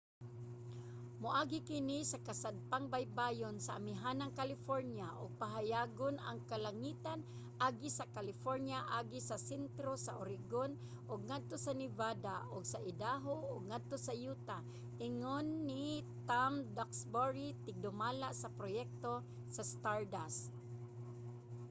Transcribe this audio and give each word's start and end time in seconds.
"moagi 1.23 1.59
kini 1.69 1.97
sa 2.11 2.17
kasadpang 2.27 2.85
baybayon 2.93 3.55
sa 3.61 3.71
amihanang 3.79 4.33
california 4.39 5.07
ug 5.21 5.39
pahayagon 5.41 6.15
ang 6.29 6.39
kalangitan 6.51 7.19
agi 7.67 7.89
sa 7.97 8.05
california 8.15 8.79
agi 8.99 9.19
sa 9.29 9.37
sentro 9.49 9.91
sa 10.05 10.11
oregon 10.23 10.71
ug 11.11 11.19
ngadto 11.29 11.55
sa 11.65 11.73
nevada 11.81 12.35
ug 12.55 12.63
idaho 12.91 13.35
ug 13.53 13.61
ngadto 13.69 13.97
sa 14.07 14.13
utah, 14.33 14.63
ingon 15.07 15.45
ni 15.67 15.85
tom 16.29 16.53
duxbury 16.77 17.47
tigdumala 17.65 18.29
sa 18.41 18.47
proyekto 18.57 19.13
sa 19.55 19.63
stardust 19.73 20.41